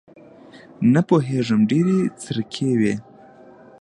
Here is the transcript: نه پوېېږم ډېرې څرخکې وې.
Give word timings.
نه 0.93 1.01
پوېېږم 1.07 1.61
ډېرې 1.69 1.97
څرخکې 2.21 2.69
وې. 2.79 2.93